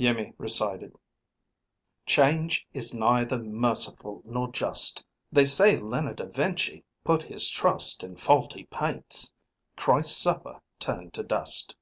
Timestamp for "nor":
4.24-4.50